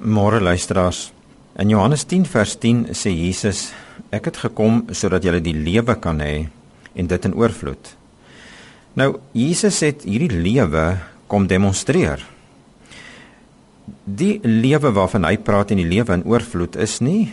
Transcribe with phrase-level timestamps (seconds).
[0.00, 1.12] Môre luisteraars.
[1.60, 3.72] In Johannes 10 vers 10 sê Jesus:
[4.08, 6.48] Ek het gekom sodat julle die lewe kan hê
[6.96, 7.92] en dit in oorvloed.
[8.96, 10.96] Nou Jesus het hierdie lewe
[11.28, 12.24] kom demonstreer.
[14.04, 17.32] Die lewe waarvan hy praat in die lewe in oorvloed is nie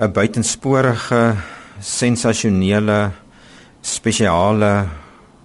[0.00, 1.36] 'n buitensporige
[1.80, 3.12] sensasionele
[3.82, 4.88] spesiale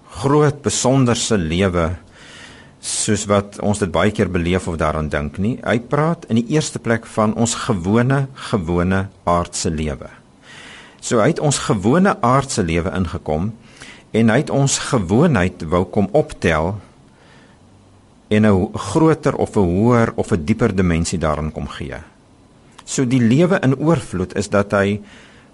[0.08, 2.05] groot besonderse lewe
[2.86, 5.56] soos wat ons dit baie keer beleef of daaraan dink nie.
[5.64, 10.10] Hy praat in die eerste plek van ons gewone gewone aardse lewe.
[11.02, 13.50] So hy het ons gewone aardse lewe ingekom
[14.16, 16.76] en hy het ons gewoonheid wou kom optel
[18.30, 21.98] en 'n groter of 'n hoër of 'n dieper dimensie daarin kom gee.
[22.84, 25.00] So die lewe in oorvloed is dat hy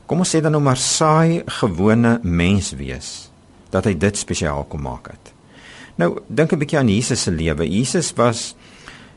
[0.07, 3.31] kom ons sê dan nou maar saai gewone mens wees
[3.71, 5.33] dat hy dit spesiaal kom maak het.
[6.01, 7.69] Nou dink 'n bietjie aan Jesus se lewe.
[7.69, 8.55] Jesus was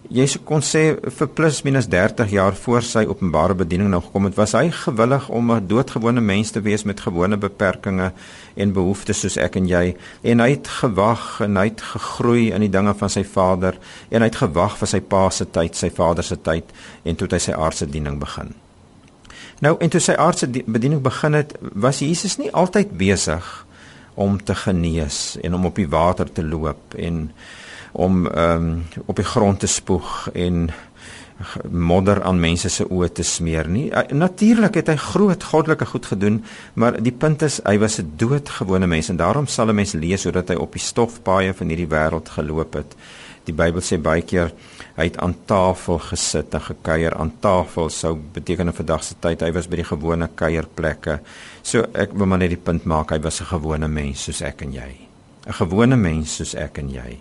[0.10, 4.36] jy kon sê vir plus minus 30 jaar voor sy openbare bediening nou gekom het,
[4.38, 8.12] was hy gewillig om 'n doodgewone mens te wees met gewone beperkings
[8.56, 9.96] en behoeftes soos ek en jy.
[10.24, 13.78] En hy het gewag en hy het gegroei in die dinge van sy Vader
[14.10, 16.64] en hy het gewag vir sy pa se tyd, sy Vader se tyd
[17.04, 18.54] en toe hy sy aardse bediening begin.
[19.62, 23.65] Nou en toe sy aardse bediening begin het, was Jesus nie altyd besig
[24.16, 27.32] om te genees en om op die water te loop en
[27.92, 30.70] om ehm um, op die grond te spoeg en
[31.70, 33.90] modder aan mense se oë te smeer nie.
[34.16, 36.40] Natuurlik het hy groot goddelike goed gedoen,
[36.74, 40.24] maar die punt is hy was 'n doodgewone mens en daarom sal 'n mens lees
[40.24, 42.96] hoe dat hy op die stofpaaie van hierdie wêreld geloop het.
[43.46, 44.54] Die Bybel sê baie keer
[44.96, 47.14] hy het aan tafel gesit en gekuier.
[47.14, 51.20] Aan tafel sou beteken in vandag se tyd hy was by die gewone kuierplekke.
[51.62, 54.62] So ek wil maar net die punt maak, hy was 'n gewone mens soos ek
[54.62, 54.92] en jy.
[55.48, 57.20] 'n Gewone mens soos ek en jy.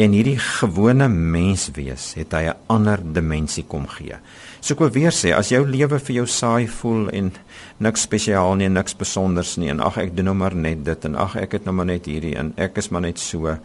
[0.00, 4.16] En hierdie gewone mens wees, het hy 'n ander dimensie kom gee.
[4.60, 7.32] So ek wil weer sê, as jou lewe vir jou saai voel en
[7.78, 11.16] niks spesiaal nie, niks besonders nie en ag ek doen nou maar net dit en
[11.16, 13.58] ag ek het nou maar net hierdie en ek is maar net so.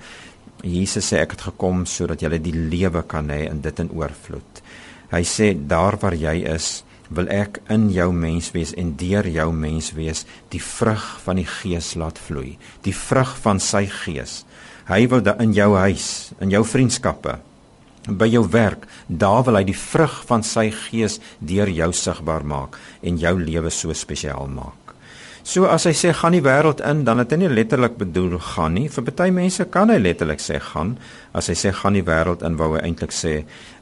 [0.64, 4.62] Jesus sê ek het gekom sodat jy die lewe kan hê en dit in oorvloed.
[5.12, 9.50] Hy sê daar waar jy is, wil ek in jou mens wees en deur jou
[9.54, 10.26] mens wees.
[10.50, 12.56] Die vrug van die gees laat vloei.
[12.88, 14.44] Die vrug van sy gees.
[14.90, 17.40] Hy wil da in jou huis in jou vriendskappe
[18.06, 22.78] by jou werk daar wil hy die vrug van sy gees deur jou sigbaar maak
[23.02, 24.85] en jou lewe so spesiaal maak
[25.46, 28.74] So as hy sê gaan die wêreld in, dan het hy nie letterlik bedoel gaan
[28.80, 28.88] nie.
[28.90, 30.96] Vir party mense kan hy letterlik sê gaan.
[31.38, 33.36] As hy sê gaan die wêreld in, wou hy eintlik sê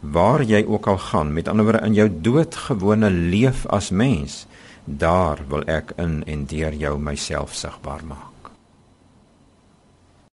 [0.03, 4.41] waar jy ook al gaan, met ander woorde in jou doodgewone leef as mens,
[4.83, 8.32] daar wil ek in en deur jou myself sigbaar maak.